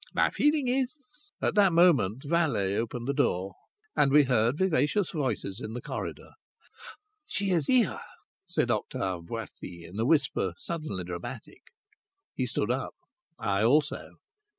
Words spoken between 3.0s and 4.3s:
the door and we